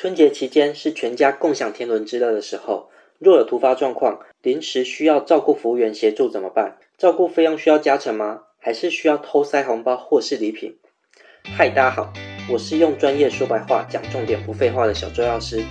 [0.00, 6.78] 春节期间是全家共享天伦之乐的时候，若有突发状况，临时需要照顾服务员协助怎么办？
[6.96, 8.44] 照顾费用需要加成吗？
[8.58, 10.78] 还是需要偷塞红包或是礼品？
[11.54, 12.10] 嗨，大家好，
[12.50, 15.62] 我是用专业说白话讲重点不废话的小周药师。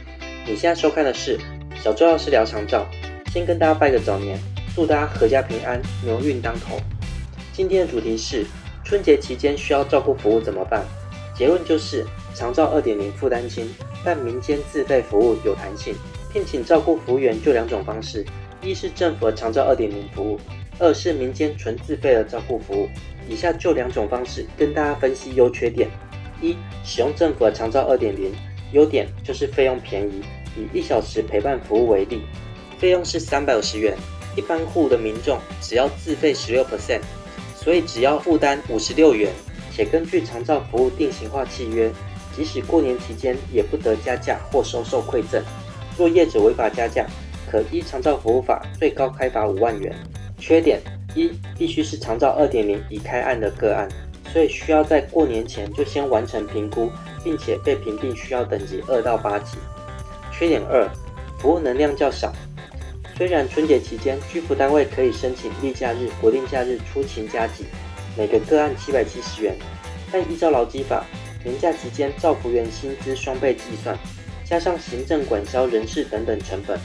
[0.46, 1.40] 你现在收看的是
[1.84, 2.86] 小周药师聊长照。
[3.34, 4.38] 先跟大家拜个早年，
[4.76, 6.78] 祝大家阖家平安，牛运当头。
[7.52, 8.46] 今天的主题是
[8.86, 10.86] 春节期间需要照顾服务怎么办？
[11.40, 13.66] 结论就是长照二点零负担轻，
[14.04, 15.96] 但民间自费服务有弹性。
[16.34, 18.26] 聘请照顾服务员就两种方式，
[18.62, 20.38] 一是政府的长照二点零服务，
[20.80, 22.90] 二是民间纯自费的照顾服务。
[23.30, 25.90] 以下就两种方式跟大家分析优缺点。
[26.42, 28.34] 一、使用政府的长照二点零，
[28.74, 30.22] 优点就是费用便宜，
[30.58, 32.24] 以一小时陪伴服务为例。
[32.78, 33.98] 费用是三百五十元，
[34.36, 37.00] 一般户的民众只要自费十六 percent，
[37.56, 39.32] 所以只要负担五十六元，
[39.72, 41.92] 且根据长照服务定型化契约，
[42.36, 45.44] 即使过年期间也不得加价或收受馈赠。
[45.98, 47.06] 若业者违法加价，
[47.50, 49.96] 可依长照服务法最高开罚五万元。
[50.38, 50.80] 缺点
[51.14, 53.90] 一，必须是长照二点零已开案的个案，
[54.32, 56.90] 所以需要在过年前就先完成评估，
[57.24, 59.58] 并且被评定需要等级二到八级。
[60.32, 60.90] 缺点二，
[61.40, 62.32] 服务能量较少。
[63.18, 67.66] 虽然春节期间居服单位可以申请例假日、国定假日出勤加急，
[68.20, 69.56] 每个个案七百七十元，
[70.12, 71.06] 但依照劳基法，
[71.42, 73.98] 年假期间照服员薪资双倍计算，
[74.44, 76.78] 加上行政管销人事等等成本，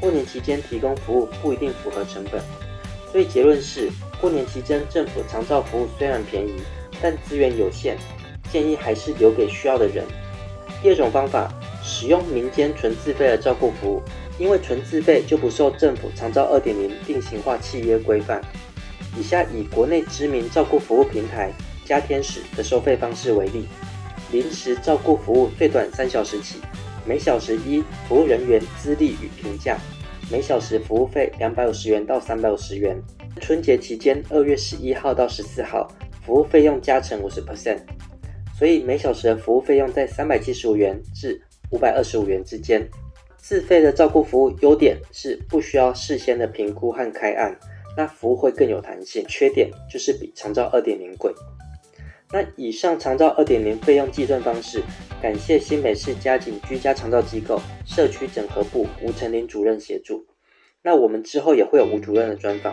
[0.00, 2.40] 过年期间提供服务不一定符合成本。
[3.12, 6.54] 所以结论是，过年期间政府长照服务虽然便宜，
[7.02, 7.98] 但资源有限，
[8.50, 10.02] 建议还是留给需要的人。
[10.80, 14.02] 第二种方法，使用民间纯自费的照顾服务。
[14.38, 18.40] 因为纯自费就不受政府长照二点零定型化契约规范。
[19.18, 21.50] 以下以国内知名照顾服务平台
[21.84, 23.66] 家天使的收费方式为例：
[24.30, 26.60] 临时照顾服务最短三小时起，
[27.04, 29.76] 每小时一服务人员资历与评价，
[30.30, 32.96] 每小时服务费两百五十元到三百五十元。
[33.40, 35.88] 春节期间二月十一号到十四号，
[36.24, 37.78] 服务费用加成五十 percent，
[38.56, 41.40] 所以每小时的服务费用在三百七十五元至
[41.70, 42.88] 五百二十五元之间。
[43.36, 47.56] 自费的照顾服务优点是不需要事先的评估和开案，
[47.98, 49.24] 那服务会更有弹性。
[49.26, 51.34] 缺点就是比长照二点零贵。
[52.30, 54.80] 那以上长照二点零费用计算方式，
[55.20, 60.24] 感谢新北市家景居家长照机构社区整合部吴成林主任协助。
[60.80, 62.72] 那我们之后也会有吴主任的专访。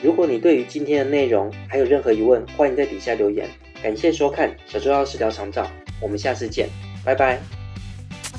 [0.00, 3.50] 如果你对于今天的内容还有任何疑问，欢迎在底下留言。
[3.82, 5.68] 感谢收看小周要师聊长照，
[6.00, 6.68] 我们下次见，
[7.04, 7.40] 拜拜。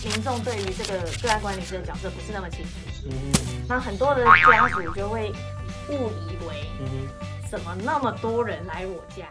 [0.05, 3.09] 民众对于这个个案管理师的角色不是那么清楚，
[3.67, 5.31] 那很多的家属就会
[5.89, 6.67] 误以为，
[7.49, 9.27] 怎么那么多人来我家？